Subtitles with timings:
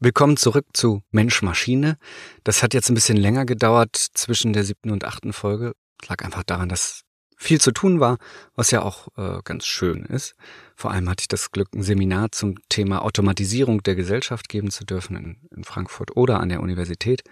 [0.00, 1.96] Willkommen zurück zu Mensch Maschine.
[2.44, 5.72] Das hat jetzt ein bisschen länger gedauert zwischen der siebten und achten Folge.
[5.98, 7.02] Das lag einfach daran, dass
[7.36, 8.18] viel zu tun war,
[8.54, 10.36] was ja auch äh, ganz schön ist.
[10.76, 14.84] Vor allem hatte ich das Glück, ein Seminar zum Thema Automatisierung der Gesellschaft geben zu
[14.84, 17.24] dürfen in, in Frankfurt oder an der Universität.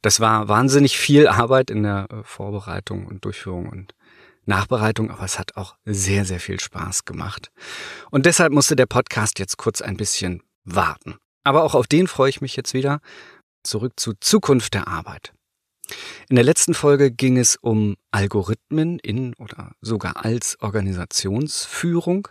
[0.00, 3.94] Das war wahnsinnig viel Arbeit in der äh, Vorbereitung und Durchführung und
[4.46, 7.52] Nachbereitung, aber es hat auch sehr, sehr viel Spaß gemacht.
[8.10, 11.18] Und deshalb musste der Podcast jetzt kurz ein bisschen warten.
[11.44, 13.00] Aber auch auf den freue ich mich jetzt wieder.
[13.62, 15.32] Zurück zu Zukunft der Arbeit.
[16.28, 22.28] In der letzten Folge ging es um Algorithmen in oder sogar als Organisationsführung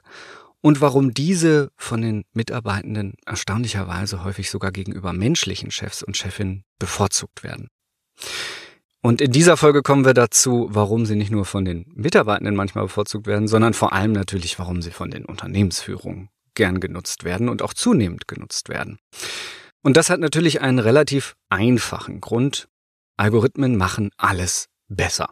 [0.61, 7.43] und warum diese von den Mitarbeitenden erstaunlicherweise häufig sogar gegenüber menschlichen Chefs und Chefinnen bevorzugt
[7.43, 7.67] werden.
[9.01, 12.83] Und in dieser Folge kommen wir dazu, warum sie nicht nur von den Mitarbeitenden manchmal
[12.85, 17.61] bevorzugt werden, sondern vor allem natürlich, warum sie von den Unternehmensführungen gern genutzt werden und
[17.61, 18.99] auch zunehmend genutzt werden.
[19.81, 22.67] Und das hat natürlich einen relativ einfachen Grund.
[23.17, 25.29] Algorithmen machen alles besser.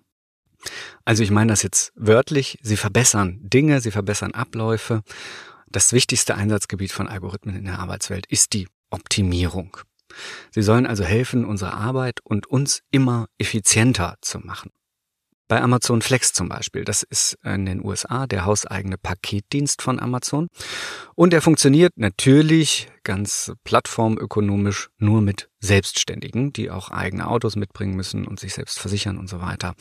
[1.05, 5.01] Also ich meine das jetzt wörtlich, sie verbessern Dinge, sie verbessern Abläufe.
[5.67, 9.77] Das wichtigste Einsatzgebiet von Algorithmen in der Arbeitswelt ist die Optimierung.
[10.51, 14.71] Sie sollen also helfen, unsere Arbeit und uns immer effizienter zu machen.
[15.49, 20.47] Bei Amazon Flex zum Beispiel, das ist in den USA der hauseigene Paketdienst von Amazon.
[21.15, 28.27] Und er funktioniert natürlich ganz plattformökonomisch nur mit Selbstständigen, die auch eigene Autos mitbringen müssen
[28.27, 29.73] und sich selbst versichern und so weiter.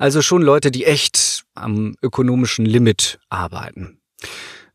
[0.00, 4.00] Also schon Leute, die echt am ökonomischen Limit arbeiten.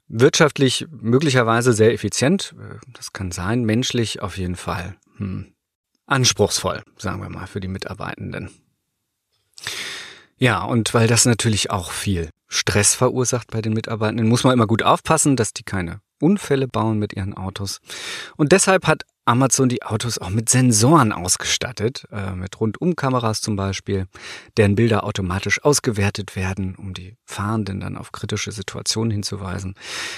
[0.07, 2.55] Wirtschaftlich möglicherweise sehr effizient,
[2.93, 5.53] das kann sein, menschlich auf jeden Fall hm,
[6.05, 8.49] anspruchsvoll, sagen wir mal, für die Mitarbeitenden.
[10.37, 14.67] Ja, und weil das natürlich auch viel Stress verursacht bei den Mitarbeitenden, muss man immer
[14.67, 17.79] gut aufpassen, dass die keine Unfälle bauen mit ihren Autos.
[18.37, 24.07] Und deshalb hat Amazon die Autos auch mit Sensoren ausgestattet, äh, mit Rundumkameras zum Beispiel,
[24.55, 29.75] deren Bilder automatisch ausgewertet werden, um die Fahrenden dann auf kritische Situationen hinzuweisen.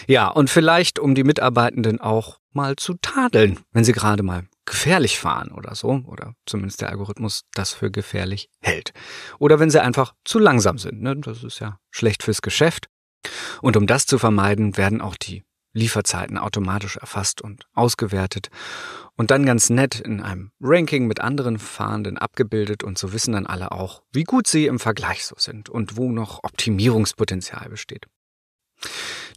[0.07, 5.19] Ja, und vielleicht um die Mitarbeitenden auch mal zu tadeln, wenn sie gerade mal gefährlich
[5.19, 8.93] fahren oder so, oder zumindest der Algorithmus das für gefährlich hält.
[9.39, 11.17] Oder wenn sie einfach zu langsam sind, ne?
[11.17, 12.87] das ist ja schlecht fürs Geschäft.
[13.61, 15.43] Und um das zu vermeiden, werden auch die
[15.73, 18.49] Lieferzeiten automatisch erfasst und ausgewertet
[19.15, 23.45] und dann ganz nett in einem Ranking mit anderen Fahrenden abgebildet und so wissen dann
[23.45, 28.07] alle auch, wie gut sie im Vergleich so sind und wo noch Optimierungspotenzial besteht.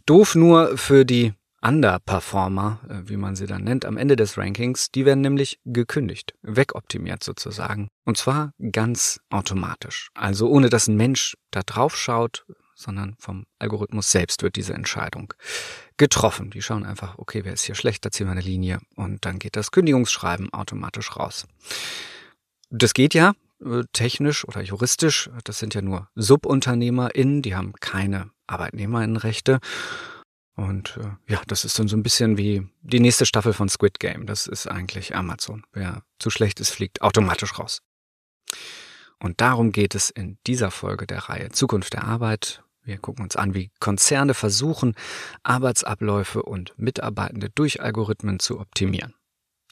[0.05, 1.33] Doof nur für die
[1.63, 6.33] Underperformer, äh, wie man sie dann nennt, am Ende des Rankings, die werden nämlich gekündigt,
[6.41, 7.87] wegoptimiert sozusagen.
[8.03, 10.09] Und zwar ganz automatisch.
[10.13, 15.33] Also ohne dass ein Mensch da drauf schaut, sondern vom Algorithmus selbst wird diese Entscheidung
[15.97, 16.49] getroffen.
[16.49, 19.39] Die schauen einfach, okay, wer ist hier schlecht, da ziehen wir eine Linie und dann
[19.39, 21.47] geht das Kündigungsschreiben automatisch raus.
[22.69, 25.29] Das geht ja äh, technisch oder juristisch.
[25.43, 29.59] Das sind ja nur SubunternehmerInnen, die haben keine ArbeitnehmerInnenrechte.
[30.55, 33.99] Und äh, ja, das ist dann so ein bisschen wie die nächste Staffel von Squid
[33.99, 34.25] Game.
[34.25, 35.63] Das ist eigentlich Amazon.
[35.73, 37.81] Wer zu schlecht ist, fliegt automatisch raus.
[39.19, 42.63] Und darum geht es in dieser Folge der Reihe Zukunft der Arbeit.
[42.83, 44.95] Wir gucken uns an, wie Konzerne versuchen,
[45.41, 49.15] Arbeitsabläufe und Mitarbeitende durch Algorithmen zu optimieren.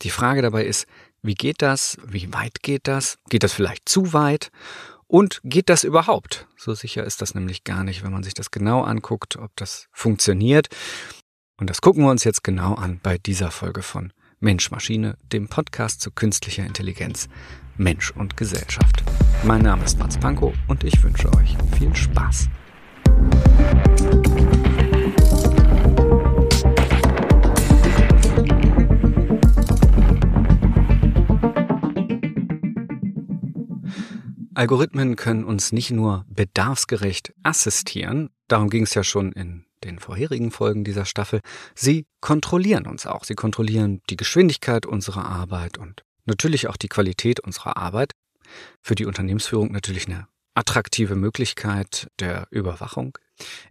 [0.01, 0.87] Die Frage dabei ist,
[1.21, 1.97] wie geht das?
[2.05, 3.19] Wie weit geht das?
[3.29, 4.49] Geht das vielleicht zu weit?
[5.11, 6.47] Und geht das überhaupt?
[6.55, 9.89] So sicher ist das nämlich gar nicht, wenn man sich das genau anguckt, ob das
[9.91, 10.69] funktioniert.
[11.57, 15.49] Und das gucken wir uns jetzt genau an bei dieser Folge von Mensch Maschine, dem
[15.49, 17.27] Podcast zu künstlicher Intelligenz,
[17.75, 19.03] Mensch und Gesellschaft.
[19.43, 22.47] Mein Name ist Mats Pankow und ich wünsche euch viel Spaß.
[34.61, 40.51] Algorithmen können uns nicht nur bedarfsgerecht assistieren, darum ging es ja schon in den vorherigen
[40.51, 41.39] Folgen dieser Staffel,
[41.73, 43.23] sie kontrollieren uns auch.
[43.23, 48.11] Sie kontrollieren die Geschwindigkeit unserer Arbeit und natürlich auch die Qualität unserer Arbeit.
[48.83, 53.17] Für die Unternehmensführung natürlich eine attraktive Möglichkeit der Überwachung.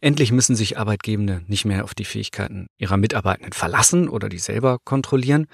[0.00, 4.78] Endlich müssen sich Arbeitgebende nicht mehr auf die Fähigkeiten ihrer Mitarbeitenden verlassen oder die selber
[4.84, 5.46] kontrollieren.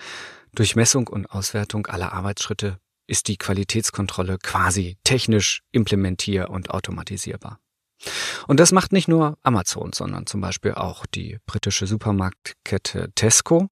[0.54, 7.60] Durch Messung und Auswertung aller Arbeitsschritte ist die Qualitätskontrolle quasi technisch implementier- und automatisierbar.
[8.46, 13.68] Und das macht nicht nur Amazon, sondern zum Beispiel auch die britische Supermarktkette Tesco.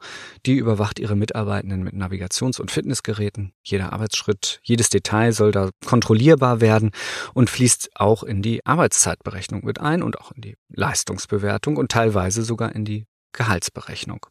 [0.47, 3.53] Die überwacht ihre Mitarbeitenden mit Navigations- und Fitnessgeräten.
[3.63, 6.91] Jeder Arbeitsschritt, jedes Detail soll da kontrollierbar werden
[7.35, 12.43] und fließt auch in die Arbeitszeitberechnung mit ein und auch in die Leistungsbewertung und teilweise
[12.43, 14.27] sogar in die Gehaltsberechnung.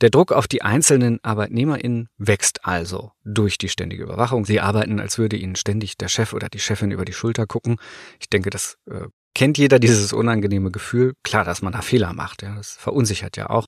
[0.00, 4.44] Der Druck auf die einzelnen ArbeitnehmerInnen wächst also durch die ständige Überwachung.
[4.44, 7.76] Sie arbeiten, als würde ihnen ständig der Chef oder die Chefin über die Schulter gucken.
[8.20, 11.14] Ich denke, das äh, kennt jeder, dieses unangenehme Gefühl.
[11.22, 13.66] Klar, dass man da Fehler macht, ja, das verunsichert ja auch.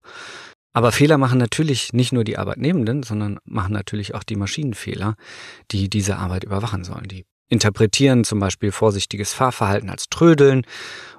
[0.72, 5.14] Aber Fehler machen natürlich nicht nur die Arbeitnehmenden, sondern machen natürlich auch die Maschinenfehler,
[5.70, 7.06] die diese Arbeit überwachen sollen.
[7.06, 10.66] Die interpretieren zum Beispiel vorsichtiges Fahrverhalten als Trödeln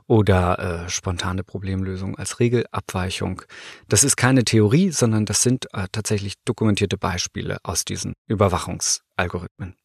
[0.07, 3.41] oder äh, spontane Problemlösung als Regelabweichung.
[3.87, 9.75] Das ist keine Theorie, sondern das sind äh, tatsächlich dokumentierte Beispiele aus diesen Überwachungsalgorithmen.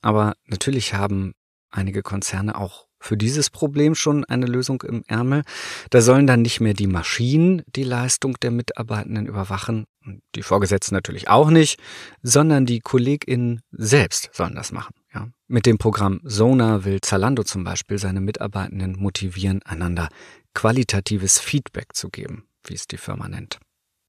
[0.00, 1.34] Aber natürlich haben
[1.70, 5.42] einige Konzerne auch für dieses Problem schon eine Lösung im Ärmel.
[5.90, 9.86] Da sollen dann nicht mehr die Maschinen die Leistung der Mitarbeitenden überwachen,
[10.34, 11.80] die Vorgesetzten natürlich auch nicht,
[12.22, 14.94] sondern die KollegInnen selbst sollen das machen.
[15.14, 15.28] Ja.
[15.46, 20.08] Mit dem Programm Sona will Zalando zum Beispiel seine Mitarbeitenden motivieren, einander
[20.54, 23.58] qualitatives Feedback zu geben, wie es die Firma nennt.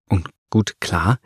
[0.09, 1.19] Und gut, klar,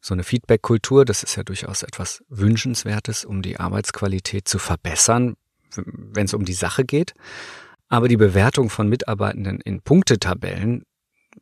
[0.00, 5.34] so eine Feedback-Kultur, das ist ja durchaus etwas Wünschenswertes, um die Arbeitsqualität zu verbessern,
[5.74, 7.14] wenn es um die Sache geht.
[7.88, 10.84] Aber die Bewertung von Mitarbeitenden in Punktetabellen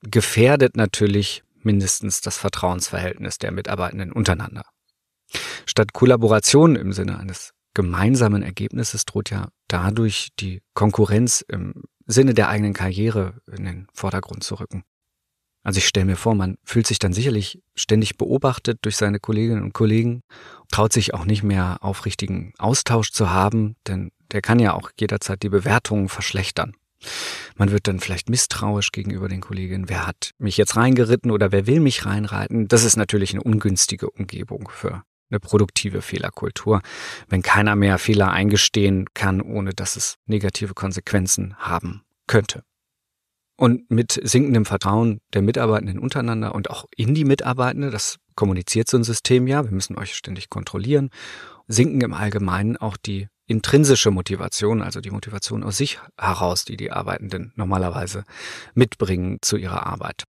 [0.03, 4.65] gefährdet natürlich mindestens das Vertrauensverhältnis der Mitarbeitenden untereinander.
[5.67, 12.49] Statt Kollaboration im Sinne eines gemeinsamen Ergebnisses droht ja dadurch die Konkurrenz im Sinne der
[12.49, 14.85] eigenen Karriere in den Vordergrund zu rücken.
[15.63, 19.63] Also ich stelle mir vor, man fühlt sich dann sicherlich ständig beobachtet durch seine Kolleginnen
[19.63, 20.23] und Kollegen,
[20.71, 25.43] traut sich auch nicht mehr aufrichtigen Austausch zu haben, denn der kann ja auch jederzeit
[25.43, 26.75] die Bewertungen verschlechtern.
[27.57, 29.89] Man wird dann vielleicht misstrauisch gegenüber den Kolleginnen.
[29.89, 32.69] Wer hat mich jetzt reingeritten oder wer will mich reinreiten?
[32.69, 36.81] Das ist natürlich eine ungünstige Umgebung für eine produktive Fehlerkultur,
[37.29, 42.63] wenn keiner mehr Fehler eingestehen kann, ohne dass es negative Konsequenzen haben könnte.
[43.57, 48.97] Und mit sinkendem Vertrauen der Mitarbeitenden untereinander und auch in die Mitarbeitende, das kommuniziert so
[48.97, 51.11] ein System ja, wir müssen euch ständig kontrollieren,
[51.69, 56.91] sinken im Allgemeinen auch die intrinsische Motivation, also die Motivation aus sich heraus, die die
[56.91, 58.25] Arbeitenden normalerweise
[58.75, 60.25] mitbringen zu ihrer Arbeit.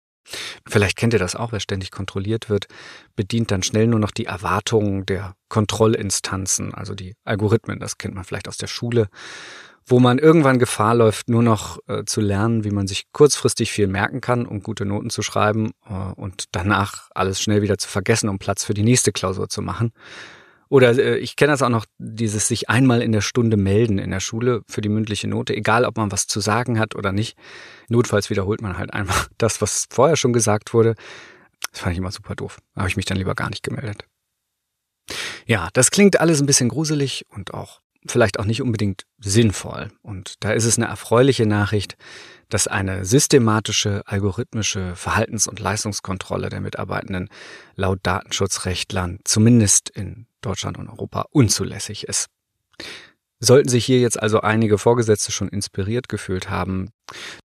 [0.68, 2.68] Vielleicht kennt ihr das auch, wer ständig kontrolliert wird,
[3.16, 8.24] bedient dann schnell nur noch die Erwartungen der Kontrollinstanzen, also die Algorithmen, das kennt man
[8.24, 9.10] vielleicht aus der Schule,
[9.86, 13.88] wo man irgendwann Gefahr läuft, nur noch äh, zu lernen, wie man sich kurzfristig viel
[13.88, 18.30] merken kann, um gute Noten zu schreiben äh, und danach alles schnell wieder zu vergessen,
[18.30, 19.92] um Platz für die nächste Klausur zu machen.
[20.74, 24.10] Oder äh, ich kenne das auch noch, dieses sich einmal in der Stunde melden in
[24.10, 27.38] der Schule für die mündliche Note, egal ob man was zu sagen hat oder nicht.
[27.90, 30.96] Notfalls wiederholt man halt einfach das, was vorher schon gesagt wurde.
[31.72, 32.58] Das fand ich immer super doof.
[32.76, 34.06] Habe ich mich dann lieber gar nicht gemeldet.
[35.46, 39.92] Ja, das klingt alles ein bisschen gruselig und auch vielleicht auch nicht unbedingt sinnvoll.
[40.02, 41.98] Und da ist es eine erfreuliche Nachricht,
[42.50, 47.30] dass eine systematische algorithmische Verhaltens- und Leistungskontrolle der Mitarbeitenden
[47.76, 52.28] laut Datenschutzrechtlern zumindest in Deutschland und Europa unzulässig ist.
[53.40, 56.92] Sollten sich hier jetzt also einige Vorgesetzte schon inspiriert gefühlt haben,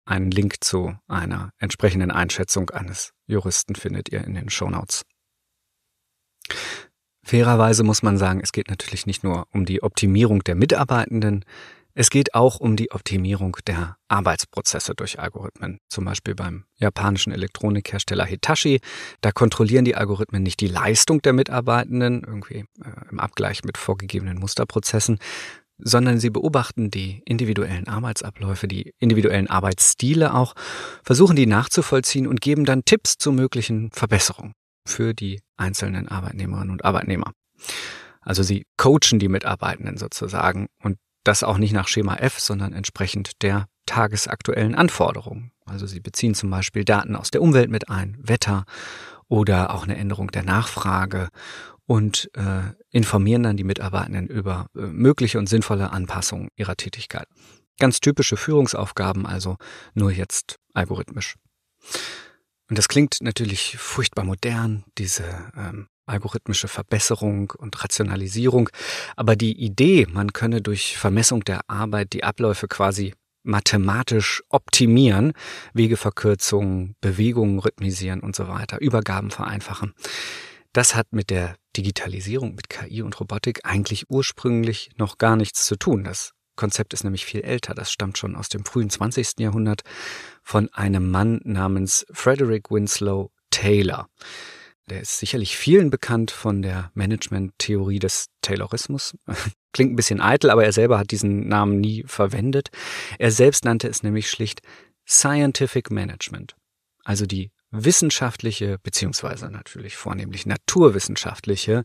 [0.05, 5.05] einen Link zu einer entsprechenden Einschätzung eines Juristen findet ihr in den Shownotes.
[7.25, 11.45] Fairerweise muss man sagen, es geht natürlich nicht nur um die Optimierung der Mitarbeitenden,
[11.99, 15.79] es geht auch um die Optimierung der Arbeitsprozesse durch Algorithmen.
[15.89, 18.81] Zum Beispiel beim japanischen Elektronikhersteller Hitachi.
[19.23, 24.39] Da kontrollieren die Algorithmen nicht die Leistung der Mitarbeitenden, irgendwie äh, im Abgleich mit vorgegebenen
[24.39, 25.19] Musterprozessen,
[25.79, 30.55] sondern sie beobachten die individuellen Arbeitsabläufe, die individuellen Arbeitsstile auch,
[31.03, 34.53] versuchen die nachzuvollziehen und geben dann Tipps zu möglichen Verbesserungen
[34.87, 37.33] für die einzelnen Arbeitnehmerinnen und Arbeitnehmer.
[38.21, 43.43] Also sie coachen die Mitarbeitenden sozusagen und das auch nicht nach Schema F, sondern entsprechend
[43.43, 45.53] der tagesaktuellen Anforderungen.
[45.65, 48.65] Also sie beziehen zum Beispiel Daten aus der Umwelt mit ein, Wetter
[49.29, 51.29] oder auch eine Änderung der Nachfrage
[51.87, 57.27] und äh, informieren dann die Mitarbeitenden über äh, mögliche und sinnvolle Anpassungen ihrer Tätigkeit.
[57.79, 59.57] Ganz typische Führungsaufgaben, also
[59.95, 61.37] nur jetzt algorithmisch.
[62.69, 65.25] Und das klingt natürlich furchtbar modern, diese
[65.57, 68.71] ähm, algorithmische Verbesserung und Rationalisierung.
[69.17, 75.33] Aber die Idee, man könne durch Vermessung der Arbeit die Abläufe quasi mathematisch optimieren,
[75.73, 79.95] Wegeverkürzungen, Bewegungen rhythmisieren und so weiter, Übergaben vereinfachen.
[80.73, 85.77] Das hat mit der Digitalisierung, mit KI und Robotik eigentlich ursprünglich noch gar nichts zu
[85.77, 86.05] tun.
[86.05, 87.75] Das Konzept ist nämlich viel älter.
[87.75, 89.39] Das stammt schon aus dem frühen 20.
[89.39, 89.83] Jahrhundert
[90.43, 94.09] von einem Mann namens Frederick Winslow Taylor.
[94.89, 99.17] Der ist sicherlich vielen bekannt von der Management-Theorie des Taylorismus.
[99.73, 102.71] Klingt ein bisschen eitel, aber er selber hat diesen Namen nie verwendet.
[103.19, 104.61] Er selbst nannte es nämlich schlicht
[105.09, 106.57] Scientific Management,
[107.05, 111.83] also die wissenschaftliche beziehungsweise natürlich vornehmlich naturwissenschaftliche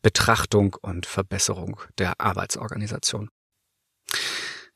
[0.00, 3.30] Betrachtung und Verbesserung der Arbeitsorganisation.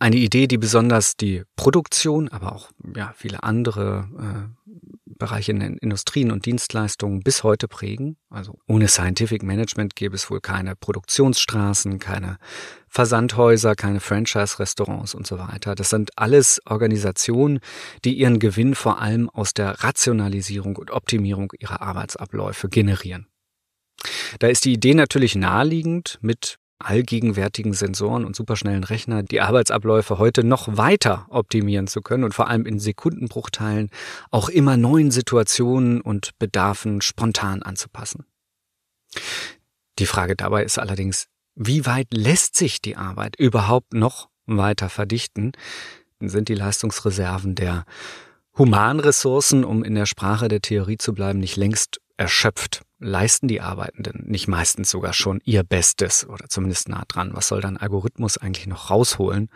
[0.00, 4.70] Eine Idee, die besonders die Produktion, aber auch ja, viele andere äh,
[5.18, 8.16] Bereiche in den Industrien und Dienstleistungen bis heute prägen.
[8.30, 12.38] Also ohne Scientific Management gäbe es wohl keine Produktionsstraßen, keine
[12.88, 15.74] Versandhäuser, keine Franchise-Restaurants und so weiter.
[15.74, 17.60] Das sind alles Organisationen,
[18.04, 23.26] die ihren Gewinn vor allem aus der Rationalisierung und Optimierung ihrer Arbeitsabläufe generieren.
[24.38, 30.44] Da ist die Idee natürlich naheliegend, mit allgegenwärtigen Sensoren und superschnellen Rechner die Arbeitsabläufe heute
[30.44, 33.90] noch weiter optimieren zu können und vor allem in Sekundenbruchteilen
[34.30, 38.26] auch immer neuen Situationen und Bedarfen spontan anzupassen.
[39.98, 45.52] Die Frage dabei ist allerdings, wie weit lässt sich die Arbeit überhaupt noch weiter verdichten?
[46.20, 47.84] Sind die Leistungsreserven der
[48.56, 52.82] Humanressourcen, um in der Sprache der Theorie zu bleiben, nicht längst erschöpft?
[52.98, 57.30] Leisten die Arbeitenden nicht meistens sogar schon ihr Bestes oder zumindest nah dran.
[57.34, 59.50] Was soll dann Algorithmus eigentlich noch rausholen?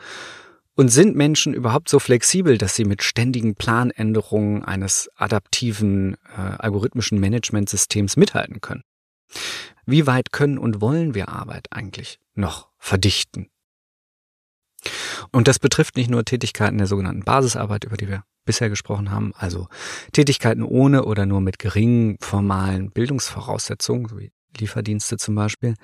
[0.75, 7.20] Und sind Menschen überhaupt so flexibel, dass sie mit ständigen Planänderungen eines adaptiven äh, algorithmischen
[7.20, 8.82] Managementsystems mithalten können?
[9.84, 13.50] Wie weit können und wollen wir Arbeit eigentlich noch verdichten?
[15.30, 19.32] Und das betrifft nicht nur Tätigkeiten der sogenannten Basisarbeit, über die wir bisher gesprochen haben,
[19.37, 19.68] also
[20.12, 25.75] Tätigkeiten ohne oder nur mit geringen formalen Bildungsvoraussetzungen, wie Lieferdienste zum Beispiel.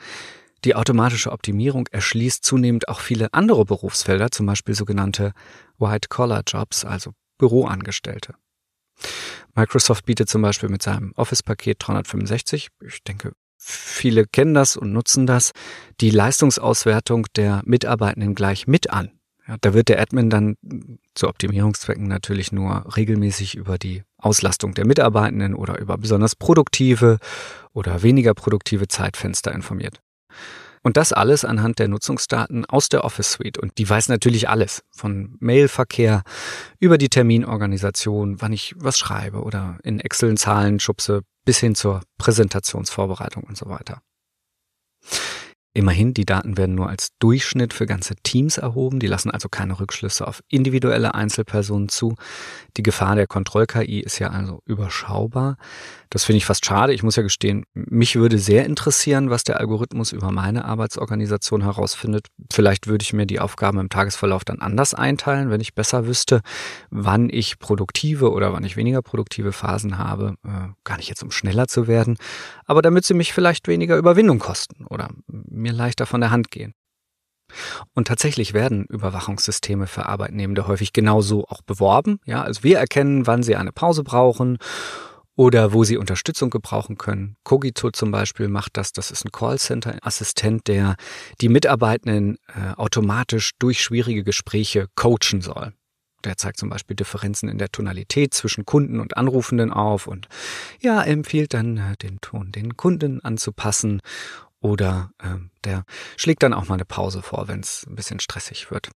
[0.64, 5.32] Die automatische Optimierung erschließt zunehmend auch viele andere Berufsfelder, zum Beispiel sogenannte
[5.78, 8.34] White-Collar-Jobs, also Büroangestellte.
[9.54, 15.26] Microsoft bietet zum Beispiel mit seinem Office-Paket 365, ich denke, viele kennen das und nutzen
[15.26, 15.52] das,
[16.00, 19.17] die Leistungsauswertung der Mitarbeitenden gleich mit an.
[19.48, 20.56] Ja, da wird der Admin dann
[21.14, 27.18] zu Optimierungszwecken natürlich nur regelmäßig über die Auslastung der Mitarbeitenden oder über besonders produktive
[27.72, 30.02] oder weniger produktive Zeitfenster informiert.
[30.82, 33.58] Und das alles anhand der Nutzungsdaten aus der Office Suite.
[33.58, 34.84] Und die weiß natürlich alles.
[34.94, 36.22] Von Mailverkehr
[36.78, 42.02] über die Terminorganisation, wann ich was schreibe oder in Excel Zahlen schubse, bis hin zur
[42.18, 44.02] Präsentationsvorbereitung und so weiter.
[45.78, 49.78] Immerhin, die Daten werden nur als Durchschnitt für ganze Teams erhoben, die lassen also keine
[49.78, 52.16] Rückschlüsse auf individuelle Einzelpersonen zu.
[52.76, 55.56] Die Gefahr der Kontroll-KI ist ja also überschaubar.
[56.10, 56.94] Das finde ich fast schade.
[56.94, 62.28] Ich muss ja gestehen, mich würde sehr interessieren, was der Algorithmus über meine Arbeitsorganisation herausfindet.
[62.52, 66.40] Vielleicht würde ich mir die Aufgaben im Tagesverlauf dann anders einteilen, wenn ich besser wüsste,
[66.90, 70.36] wann ich produktive oder wann ich weniger produktive Phasen habe.
[70.44, 72.16] Äh, gar nicht jetzt, um schneller zu werden,
[72.64, 76.72] aber damit sie mich vielleicht weniger Überwindung kosten oder mir leichter von der Hand gehen.
[77.94, 82.20] Und tatsächlich werden Überwachungssysteme für Arbeitnehmende häufig genauso auch beworben.
[82.26, 84.58] Ja, also wir erkennen, wann sie eine Pause brauchen
[85.38, 87.36] oder wo sie Unterstützung gebrauchen können.
[87.44, 88.92] Cogito zum Beispiel macht das.
[88.92, 90.96] Das ist ein Callcenter-Assistent, der
[91.40, 95.74] die Mitarbeitenden äh, automatisch durch schwierige Gespräche coachen soll.
[96.24, 100.26] Der zeigt zum Beispiel Differenzen in der Tonalität zwischen Kunden und Anrufenden auf und
[100.80, 104.00] ja, empfiehlt dann äh, den Ton den Kunden anzupassen
[104.58, 105.84] oder äh, der
[106.16, 108.90] schlägt dann auch mal eine Pause vor, wenn es ein bisschen stressig wird.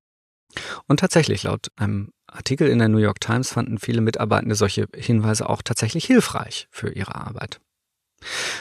[0.89, 5.49] Und tatsächlich, laut einem Artikel in der New York Times fanden viele Mitarbeitende solche Hinweise
[5.49, 7.61] auch tatsächlich hilfreich für ihre Arbeit.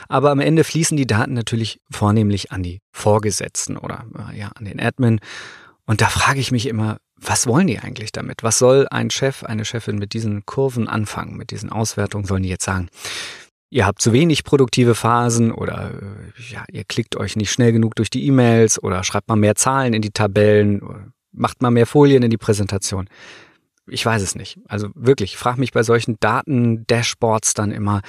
[0.08, 4.66] Aber am Ende fließen die Daten natürlich vornehmlich an die Vorgesetzten oder äh, ja an
[4.66, 5.20] den Admin.
[5.86, 8.44] Und da frage ich mich immer, was wollen die eigentlich damit?
[8.44, 12.26] Was soll ein Chef, eine Chefin mit diesen Kurven anfangen, mit diesen Auswertungen?
[12.26, 12.90] Sollen die jetzt sagen,
[13.70, 17.96] ihr habt zu wenig produktive Phasen oder äh, ja, ihr klickt euch nicht schnell genug
[17.96, 21.86] durch die E-Mails oder schreibt mal mehr Zahlen in die Tabellen oder macht mal mehr
[21.86, 23.08] Folien in die Präsentation
[23.92, 24.60] ich weiß es nicht.
[24.68, 28.02] Also wirklich, ich frage mich bei solchen Daten-Dashboards dann immer,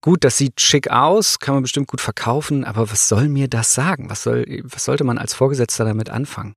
[0.00, 3.74] gut, das sieht schick aus, kann man bestimmt gut verkaufen, aber was soll mir das
[3.74, 4.08] sagen?
[4.08, 6.54] Was soll, was sollte man als Vorgesetzter damit anfangen?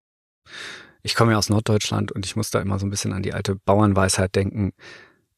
[1.02, 3.34] Ich komme ja aus Norddeutschland und ich muss da immer so ein bisschen an die
[3.34, 4.74] alte Bauernweisheit denken.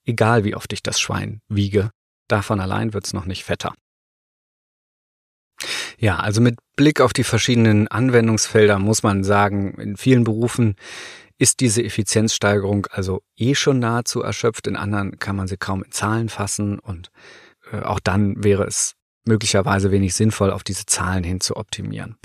[0.04, 1.92] Egal wie oft ich das Schwein wiege,
[2.28, 3.74] davon allein wird's noch nicht fetter.
[5.98, 10.76] Ja, also mit Blick auf die verschiedenen Anwendungsfelder muss man sagen, in vielen Berufen
[11.41, 14.67] ist diese Effizienzsteigerung also eh schon nahezu erschöpft.
[14.67, 17.10] In anderen kann man sie kaum in Zahlen fassen und
[17.71, 18.93] äh, auch dann wäre es
[19.25, 22.17] möglicherweise wenig sinnvoll, auf diese Zahlen hin zu optimieren.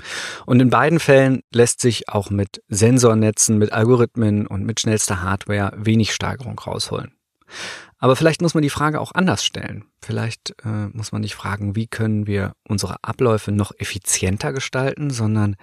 [0.45, 5.73] Und in beiden Fällen lässt sich auch mit Sensornetzen, mit Algorithmen und mit schnellster Hardware
[5.75, 7.13] wenig Steigerung rausholen.
[7.97, 9.85] Aber vielleicht muss man die Frage auch anders stellen.
[9.99, 15.55] Vielleicht äh, muss man nicht fragen, wie können wir unsere Abläufe noch effizienter gestalten, sondern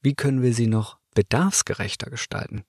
[0.00, 2.64] wie können wir sie noch bedarfsgerechter gestalten?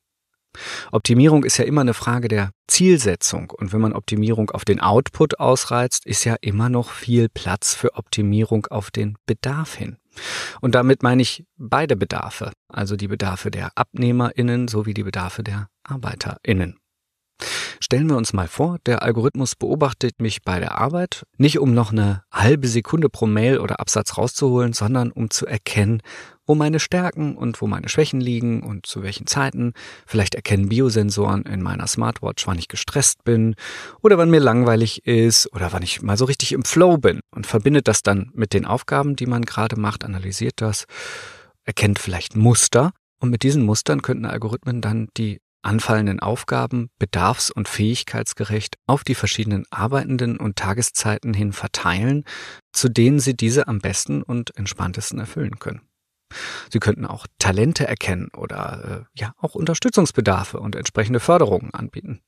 [0.92, 3.52] Optimierung ist ja immer eine Frage der Zielsetzung.
[3.52, 7.96] Und wenn man Optimierung auf den Output ausreizt, ist ja immer noch viel Platz für
[7.96, 9.98] Optimierung auf den Bedarf hin.
[10.62, 15.70] Und damit meine ich beide Bedarfe, also die Bedarfe der Abnehmerinnen sowie die Bedarfe der
[15.84, 16.80] Arbeiterinnen.
[17.82, 21.94] Stellen wir uns mal vor, der Algorithmus beobachtet mich bei der Arbeit, nicht um noch
[21.94, 26.02] eine halbe Sekunde pro Mail oder Absatz rauszuholen, sondern um zu erkennen,
[26.46, 29.72] wo meine Stärken und wo meine Schwächen liegen und zu welchen Zeiten.
[30.06, 33.56] Vielleicht erkennen Biosensoren in meiner Smartwatch, wann ich gestresst bin
[34.02, 37.48] oder wann mir langweilig ist oder wann ich mal so richtig im Flow bin und
[37.48, 40.84] verbindet das dann mit den Aufgaben, die man gerade macht, analysiert das,
[41.64, 47.68] erkennt vielleicht Muster und mit diesen Mustern könnten Algorithmen dann die anfallenden Aufgaben bedarfs- und
[47.68, 52.24] fähigkeitsgerecht auf die verschiedenen Arbeitenden und Tageszeiten hin verteilen,
[52.72, 55.82] zu denen sie diese am besten und entspanntesten erfüllen können.
[56.72, 62.22] Sie könnten auch Talente erkennen oder äh, ja auch Unterstützungsbedarfe und entsprechende Förderungen anbieten.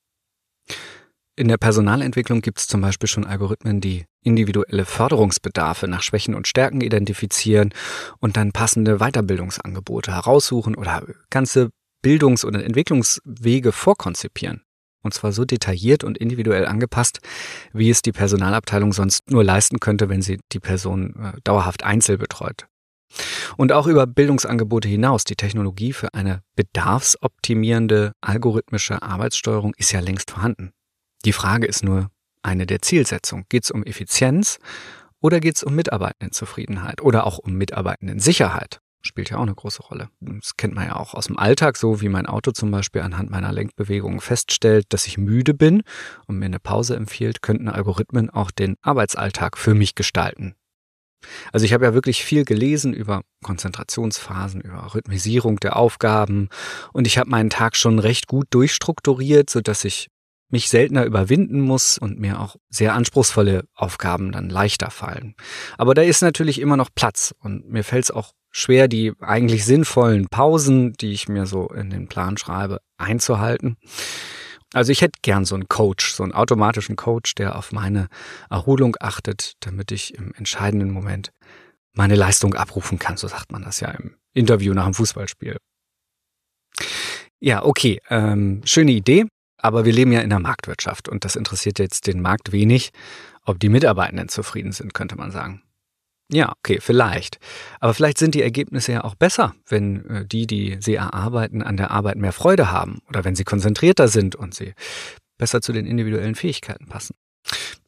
[1.38, 6.48] In der Personalentwicklung gibt es zum Beispiel schon Algorithmen, die individuelle Förderungsbedarfe nach Schwächen und
[6.48, 7.74] Stärken identifizieren
[8.20, 14.64] und dann passende Weiterbildungsangebote heraussuchen oder ganze Bildungs- oder Entwicklungswege vorkonzipieren.
[15.04, 17.20] Und zwar so detailliert und individuell angepasst,
[17.74, 22.20] wie es die Personalabteilung sonst nur leisten könnte, wenn sie die Person äh, dauerhaft einzeln
[22.20, 22.68] betreut.
[23.58, 30.32] Und auch über Bildungsangebote hinaus, die Technologie für eine bedarfsoptimierende algorithmische Arbeitssteuerung ist ja längst
[30.32, 30.72] vorhanden.
[31.26, 32.10] Die Frage ist nur
[32.42, 33.46] eine der Zielsetzung.
[33.50, 34.60] Geht es um Effizienz
[35.20, 38.82] oder geht es um Mitarbeitendenzufriedenheit oder auch um Mitarbeitendensicherheit?
[39.02, 40.10] Spielt ja auch eine große Rolle.
[40.20, 43.30] Das kennt man ja auch aus dem Alltag, so wie mein Auto zum Beispiel anhand
[43.30, 45.84] meiner Lenkbewegungen feststellt, dass ich müde bin
[46.28, 50.56] und mir eine Pause empfiehlt, könnten Algorithmen auch den Arbeitsalltag für mich gestalten.
[51.52, 56.50] Also ich habe ja wirklich viel gelesen über Konzentrationsphasen, über Rhythmisierung der Aufgaben
[56.94, 60.08] und ich habe meinen Tag schon recht gut durchstrukturiert, so dass ich
[60.52, 65.36] mich seltener überwinden muss und mir auch sehr anspruchsvolle Aufgaben dann leichter fallen.
[65.78, 69.66] Aber da ist natürlich immer noch Platz und mir fällt es auch schwer, die eigentlich
[69.66, 73.78] sinnvollen Pausen, die ich mir so in den Plan schreibe, einzuhalten.
[74.74, 78.08] Also ich hätte gern so einen Coach, so einen automatischen Coach, der auf meine
[78.50, 81.32] Erholung achtet, damit ich im entscheidenden Moment
[81.94, 83.18] meine Leistung abrufen kann.
[83.18, 85.58] So sagt man das ja im Interview nach dem Fußballspiel.
[87.40, 89.26] Ja, okay, ähm, schöne Idee,
[89.62, 92.92] aber wir leben ja in der Marktwirtschaft und das interessiert jetzt den Markt wenig,
[93.46, 95.64] ob die Mitarbeitenden zufrieden sind, könnte man sagen.
[96.32, 97.40] Ja, okay, vielleicht.
[97.82, 101.76] Aber vielleicht sind die Ergebnisse ja auch besser, wenn äh, die, die sie erarbeiten, an
[101.76, 104.74] der Arbeit mehr Freude haben oder wenn sie konzentrierter sind und sie
[105.38, 107.16] besser zu den individuellen Fähigkeiten passen.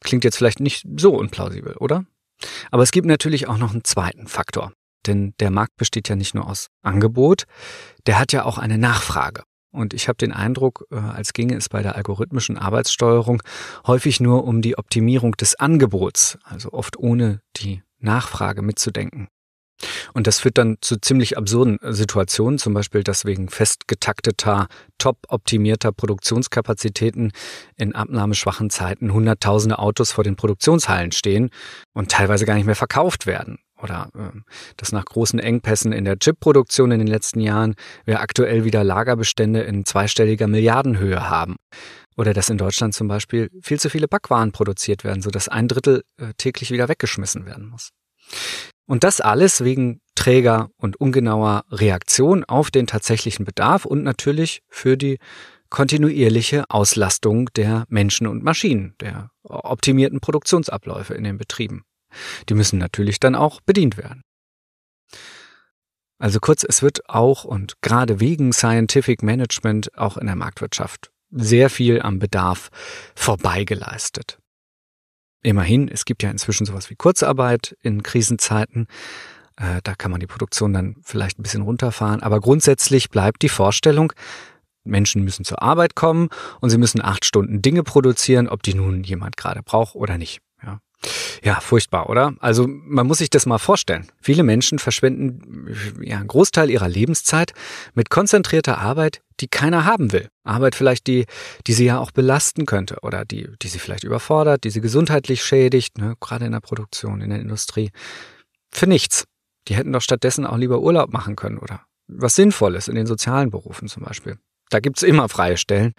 [0.00, 2.04] Klingt jetzt vielleicht nicht so unplausibel, oder?
[2.70, 4.72] Aber es gibt natürlich auch noch einen zweiten Faktor.
[5.06, 7.44] Denn der Markt besteht ja nicht nur aus Angebot,
[8.06, 9.42] der hat ja auch eine Nachfrage.
[9.74, 13.42] Und ich habe den Eindruck, äh, als ginge es bei der algorithmischen Arbeitssteuerung
[13.86, 19.28] häufig nur um die Optimierung des Angebots, also oft ohne die Nachfrage mitzudenken.
[20.12, 25.90] Und das führt dann zu ziemlich absurden Situationen, zum Beispiel, dass wegen festgetakteter, top optimierter
[25.90, 27.32] Produktionskapazitäten
[27.76, 31.50] in abnahmeschwachen Zeiten Hunderttausende Autos vor den Produktionshallen stehen
[31.92, 33.58] und teilweise gar nicht mehr verkauft werden.
[33.84, 34.40] Oder äh,
[34.78, 37.74] dass nach großen Engpässen in der Chipproduktion in den letzten Jahren
[38.06, 41.56] wir aktuell wieder Lagerbestände in zweistelliger Milliardenhöhe haben.
[42.16, 46.02] Oder dass in Deutschland zum Beispiel viel zu viele Backwaren produziert werden, sodass ein Drittel
[46.16, 47.90] äh, täglich wieder weggeschmissen werden muss.
[48.86, 54.96] Und das alles wegen träger und ungenauer Reaktion auf den tatsächlichen Bedarf und natürlich für
[54.96, 55.18] die
[55.68, 61.84] kontinuierliche Auslastung der Menschen und Maschinen, der optimierten Produktionsabläufe in den Betrieben.
[62.48, 64.22] Die müssen natürlich dann auch bedient werden.
[66.18, 71.68] Also kurz, es wird auch und gerade wegen Scientific Management auch in der Marktwirtschaft sehr
[71.68, 72.70] viel am Bedarf
[73.14, 74.38] vorbeigeleistet.
[75.42, 78.86] Immerhin, es gibt ja inzwischen sowas wie Kurzarbeit in Krisenzeiten.
[79.56, 82.22] Äh, da kann man die Produktion dann vielleicht ein bisschen runterfahren.
[82.22, 84.12] Aber grundsätzlich bleibt die Vorstellung,
[84.84, 86.28] Menschen müssen zur Arbeit kommen
[86.60, 90.40] und sie müssen acht Stunden Dinge produzieren, ob die nun jemand gerade braucht oder nicht.
[91.42, 91.60] Ja.
[91.60, 92.34] Furchtbar, oder?
[92.40, 94.08] Also man muss sich das mal vorstellen.
[94.20, 97.52] Viele Menschen verschwenden ja, einen Großteil ihrer Lebenszeit
[97.94, 100.28] mit konzentrierter Arbeit, die keiner haben will.
[100.44, 101.26] Arbeit vielleicht, die,
[101.66, 105.44] die sie ja auch belasten könnte oder die, die sie vielleicht überfordert, die sie gesundheitlich
[105.44, 107.90] schädigt, ne, gerade in der Produktion, in der Industrie.
[108.70, 109.24] Für nichts.
[109.68, 113.50] Die hätten doch stattdessen auch lieber Urlaub machen können oder was Sinnvolles in den sozialen
[113.50, 114.38] Berufen zum Beispiel.
[114.70, 115.94] Da gibt's immer freie Stellen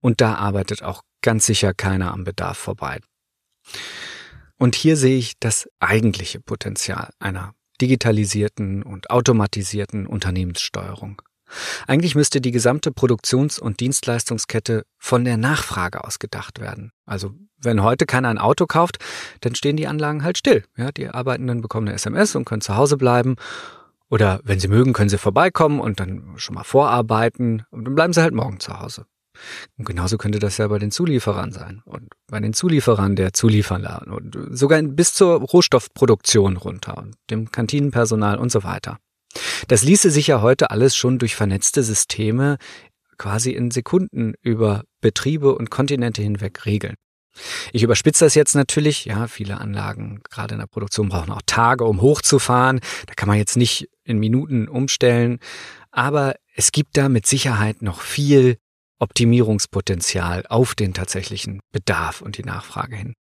[0.00, 3.00] und da arbeitet auch ganz sicher keiner am Bedarf vorbei.
[4.58, 11.20] Und hier sehe ich das eigentliche Potenzial einer digitalisierten und automatisierten Unternehmenssteuerung.
[11.86, 16.90] Eigentlich müsste die gesamte Produktions- und Dienstleistungskette von der Nachfrage aus gedacht werden.
[17.04, 18.98] Also wenn heute keiner ein Auto kauft,
[19.40, 20.64] dann stehen die Anlagen halt still.
[20.76, 23.36] Ja, die Arbeitenden bekommen eine SMS und können zu Hause bleiben.
[24.10, 28.12] Oder wenn sie mögen, können sie vorbeikommen und dann schon mal vorarbeiten und dann bleiben
[28.12, 29.06] sie halt morgen zu Hause.
[29.76, 34.06] Und genauso könnte das ja bei den Zulieferern sein und bei den Zulieferern der Zulieferer
[34.06, 38.98] und sogar bis zur Rohstoffproduktion runter und dem Kantinenpersonal und so weiter.
[39.68, 42.58] Das ließe sich ja heute alles schon durch vernetzte Systeme
[43.18, 46.96] quasi in Sekunden über Betriebe und Kontinente hinweg regeln.
[47.72, 49.04] Ich überspitze das jetzt natürlich.
[49.06, 52.80] Ja, viele Anlagen, gerade in der Produktion, brauchen auch Tage, um hochzufahren.
[53.06, 55.40] Da kann man jetzt nicht in Minuten umstellen.
[55.90, 58.58] Aber es gibt da mit Sicherheit noch viel
[58.98, 63.14] Optimierungspotenzial auf den tatsächlichen Bedarf und die Nachfrage hin.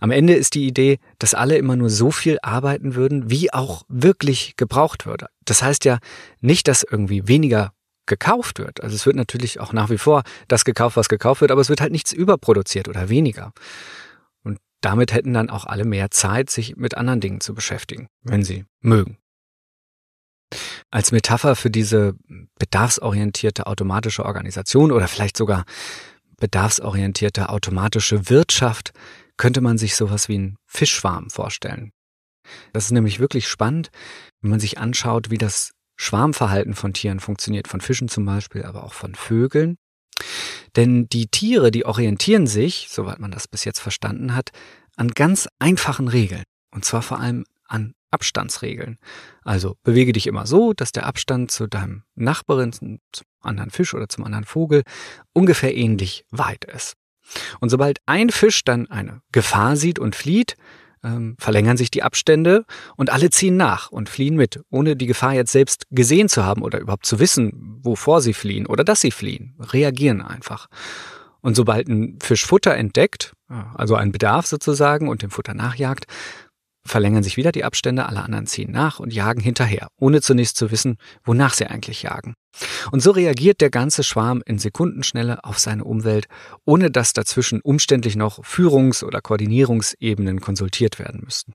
[0.00, 3.82] Am Ende ist die Idee, dass alle immer nur so viel arbeiten würden, wie auch
[3.88, 5.26] wirklich gebraucht würde.
[5.44, 5.98] Das heißt ja
[6.40, 7.72] nicht, dass irgendwie weniger
[8.06, 8.82] gekauft wird.
[8.82, 11.68] Also es wird natürlich auch nach wie vor das gekauft, was gekauft wird, aber es
[11.68, 13.52] wird halt nichts überproduziert oder weniger.
[14.42, 18.42] Und damit hätten dann auch alle mehr Zeit, sich mit anderen Dingen zu beschäftigen, wenn
[18.42, 19.18] sie mögen.
[20.92, 22.14] Als Metapher für diese
[22.58, 25.64] bedarfsorientierte automatische Organisation oder vielleicht sogar
[26.38, 28.92] bedarfsorientierte automatische Wirtschaft
[29.38, 31.92] könnte man sich sowas wie einen Fischschwarm vorstellen.
[32.74, 33.90] Das ist nämlich wirklich spannend,
[34.42, 38.84] wenn man sich anschaut, wie das Schwarmverhalten von Tieren funktioniert, von Fischen zum Beispiel, aber
[38.84, 39.78] auch von Vögeln.
[40.76, 44.50] Denn die Tiere, die orientieren sich, soweit man das bis jetzt verstanden hat,
[44.96, 46.44] an ganz einfachen Regeln.
[46.70, 48.98] Und zwar vor allem an Abstandsregeln.
[49.42, 54.08] Also bewege dich immer so, dass der Abstand zu deinem Nachbarin, zum anderen Fisch oder
[54.08, 54.82] zum anderen Vogel
[55.32, 56.94] ungefähr ähnlich weit ist.
[57.60, 60.56] Und sobald ein Fisch dann eine Gefahr sieht und flieht,
[61.04, 62.64] ähm, verlängern sich die Abstände
[62.96, 66.62] und alle ziehen nach und fliehen mit, ohne die Gefahr jetzt selbst gesehen zu haben
[66.62, 69.56] oder überhaupt zu wissen, wovor sie fliehen oder dass sie fliehen.
[69.58, 70.68] Reagieren einfach.
[71.40, 73.34] Und sobald ein Fisch Futter entdeckt,
[73.74, 76.06] also einen Bedarf sozusagen und dem Futter nachjagt,
[76.84, 80.70] verlängern sich wieder die Abstände, alle anderen ziehen nach und jagen hinterher, ohne zunächst zu
[80.70, 82.34] wissen, wonach sie eigentlich jagen.
[82.90, 86.26] Und so reagiert der ganze Schwarm in Sekundenschnelle auf seine Umwelt,
[86.64, 91.52] ohne dass dazwischen umständlich noch Führungs- oder Koordinierungsebenen konsultiert werden müssten.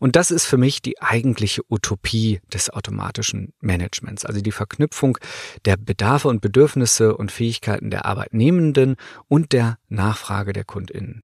[0.00, 5.18] Und das ist für mich die eigentliche Utopie des automatischen Managements, also die Verknüpfung
[5.64, 8.96] der Bedarfe und Bedürfnisse und Fähigkeiten der Arbeitnehmenden
[9.28, 11.22] und der Nachfrage der Kundinnen.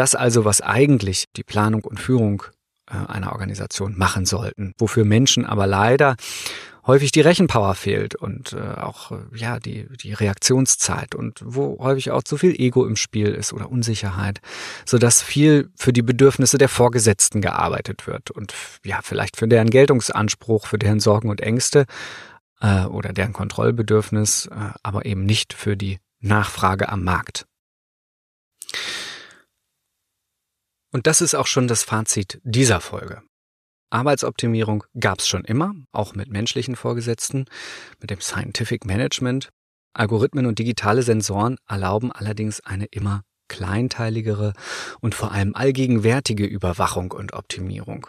[0.00, 2.44] Das also, was eigentlich die Planung und Führung
[2.90, 6.16] äh, einer Organisation machen sollten, wofür Menschen aber leider
[6.86, 12.12] häufig die Rechenpower fehlt und äh, auch äh, ja die die Reaktionszeit und wo häufig
[12.12, 14.40] auch zu viel Ego im Spiel ist oder Unsicherheit,
[14.86, 19.68] so dass viel für die Bedürfnisse der Vorgesetzten gearbeitet wird und ja vielleicht für deren
[19.68, 21.84] Geltungsanspruch, für deren Sorgen und Ängste
[22.62, 27.44] äh, oder deren Kontrollbedürfnis, äh, aber eben nicht für die Nachfrage am Markt.
[30.92, 33.22] Und das ist auch schon das Fazit dieser Folge.
[33.90, 37.46] Arbeitsoptimierung gab es schon immer, auch mit menschlichen Vorgesetzten,
[38.00, 39.50] mit dem Scientific Management.
[39.94, 44.52] Algorithmen und digitale Sensoren erlauben allerdings eine immer kleinteiligere
[45.00, 48.06] und vor allem allgegenwärtige Überwachung und Optimierung.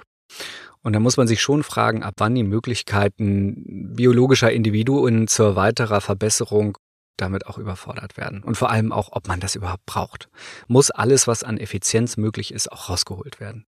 [0.84, 6.02] Und da muss man sich schon fragen, ab wann die Möglichkeiten biologischer Individuen zur weiterer
[6.02, 6.78] Verbesserung
[7.18, 8.44] damit auch überfordert werden.
[8.44, 10.30] Und vor allem auch, ob man das überhaupt braucht.
[10.68, 13.66] Muss alles, was an Effizienz möglich ist, auch rausgeholt werden.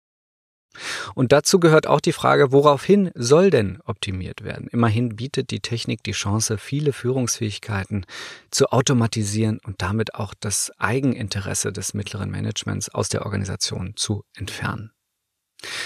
[1.16, 4.68] Und dazu gehört auch die Frage, woraufhin soll denn optimiert werden?
[4.68, 8.06] Immerhin bietet die Technik die Chance, viele Führungsfähigkeiten
[8.52, 14.92] zu automatisieren und damit auch das Eigeninteresse des mittleren Managements aus der Organisation zu entfernen.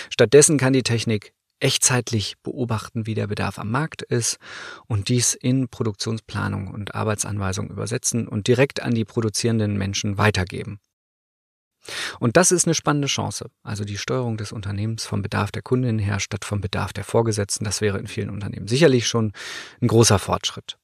[0.09, 4.37] Stattdessen kann die Technik echtzeitlich beobachten, wie der Bedarf am Markt ist
[4.87, 10.79] und dies in Produktionsplanung und Arbeitsanweisung übersetzen und direkt an die produzierenden Menschen weitergeben.
[12.19, 13.49] Und das ist eine spannende Chance.
[13.63, 17.65] Also die Steuerung des Unternehmens vom Bedarf der Kundin her statt vom Bedarf der Vorgesetzten,
[17.65, 19.33] das wäre in vielen Unternehmen sicherlich schon
[19.81, 20.77] ein großer Fortschritt.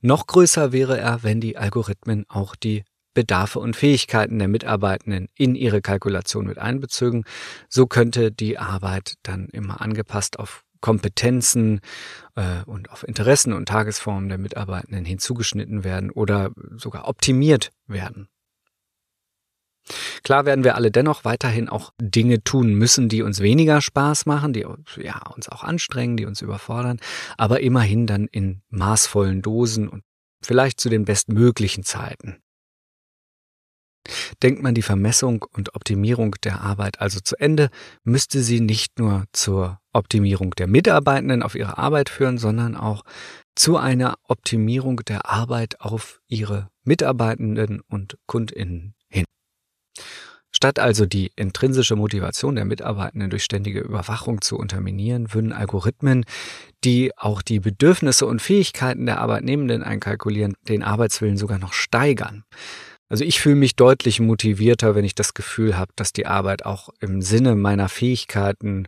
[0.00, 2.84] Noch größer wäre er, wenn die Algorithmen auch die
[3.18, 7.24] Bedarfe und Fähigkeiten der Mitarbeitenden in ihre Kalkulation mit einbezogen.
[7.68, 11.80] So könnte die Arbeit dann immer angepasst auf Kompetenzen
[12.36, 18.28] äh, und auf Interessen und Tagesformen der Mitarbeitenden hinzugeschnitten werden oder sogar optimiert werden.
[20.22, 24.52] Klar werden wir alle dennoch weiterhin auch Dinge tun müssen, die uns weniger Spaß machen,
[24.52, 24.64] die
[25.02, 27.00] ja, uns auch anstrengen, die uns überfordern,
[27.36, 30.04] aber immerhin dann in maßvollen Dosen und
[30.40, 32.40] vielleicht zu den bestmöglichen Zeiten.
[34.42, 37.70] Denkt man die Vermessung und Optimierung der Arbeit also zu Ende,
[38.04, 43.02] müsste sie nicht nur zur Optimierung der Mitarbeitenden auf ihre Arbeit führen, sondern auch
[43.54, 49.24] zu einer Optimierung der Arbeit auf ihre Mitarbeitenden und Kundinnen hin.
[50.50, 56.24] Statt also die intrinsische Motivation der Mitarbeitenden durch ständige Überwachung zu unterminieren, würden Algorithmen,
[56.84, 62.44] die auch die Bedürfnisse und Fähigkeiten der Arbeitnehmenden einkalkulieren, den Arbeitswillen sogar noch steigern.
[63.08, 66.90] Also ich fühle mich deutlich motivierter, wenn ich das Gefühl habe, dass die Arbeit auch
[67.00, 68.86] im Sinne meiner Fähigkeiten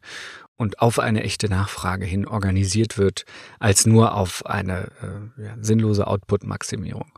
[0.57, 3.25] und auf eine echte Nachfrage hin organisiert wird,
[3.59, 4.91] als nur auf eine
[5.39, 7.11] äh, ja, sinnlose Output-Maximierung.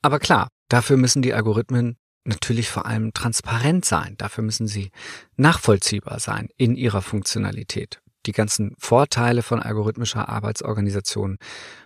[0.00, 4.14] Aber klar, dafür müssen die Algorithmen natürlich vor allem transparent sein.
[4.16, 4.90] Dafür müssen sie
[5.36, 11.38] nachvollziehbar sein in ihrer Funktionalität die ganzen Vorteile von algorithmischer Arbeitsorganisation,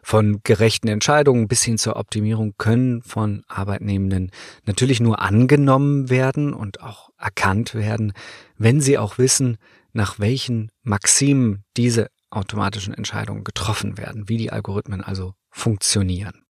[0.03, 4.31] von gerechten Entscheidungen bis hin zur Optimierung können von Arbeitnehmenden
[4.65, 8.13] natürlich nur angenommen werden und auch erkannt werden,
[8.57, 9.57] wenn sie auch wissen,
[9.93, 16.45] nach welchen Maximen diese automatischen Entscheidungen getroffen werden, wie die Algorithmen also funktionieren.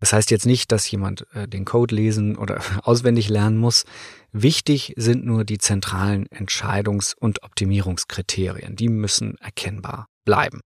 [0.00, 3.84] Das heißt jetzt nicht, dass jemand äh, den Code lesen oder auswendig lernen muss.
[4.32, 8.76] Wichtig sind nur die zentralen Entscheidungs- und Optimierungskriterien.
[8.76, 10.60] Die müssen erkennbar bleiben.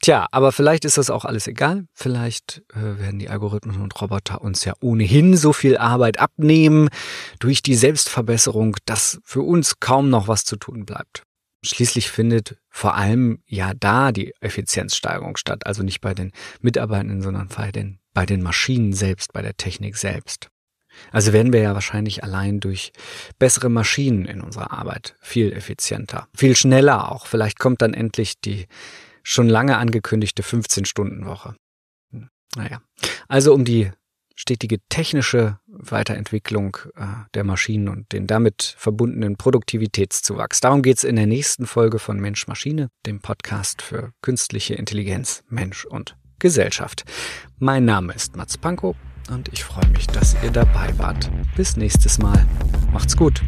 [0.00, 1.86] Tja, aber vielleicht ist das auch alles egal.
[1.94, 6.88] Vielleicht äh, werden die Algorithmen und Roboter uns ja ohnehin so viel Arbeit abnehmen
[7.38, 11.22] durch die Selbstverbesserung, dass für uns kaum noch was zu tun bleibt.
[11.64, 17.48] Schließlich findet vor allem ja da die Effizienzsteigerung statt, also nicht bei den Mitarbeitenden, sondern
[17.48, 20.48] bei den, bei den Maschinen selbst, bei der Technik selbst.
[21.10, 22.92] Also werden wir ja wahrscheinlich allein durch
[23.38, 27.26] bessere Maschinen in unserer Arbeit viel effizienter, viel schneller auch.
[27.26, 28.66] Vielleicht kommt dann endlich die
[29.22, 31.54] schon lange angekündigte 15-Stunden-Woche.
[32.10, 32.82] Hm, naja,
[33.28, 33.90] also um die
[34.34, 35.58] stetige technische
[35.90, 40.60] Weiterentwicklung äh, der Maschinen und den damit verbundenen Produktivitätszuwachs.
[40.60, 45.84] Darum geht's in der nächsten Folge von Mensch Maschine, dem Podcast für künstliche Intelligenz, Mensch
[45.84, 47.04] und Gesellschaft.
[47.58, 48.96] Mein Name ist Mats Pankow
[49.30, 51.30] und ich freue mich, dass ihr dabei wart.
[51.56, 52.46] Bis nächstes Mal.
[52.92, 53.42] Macht's gut.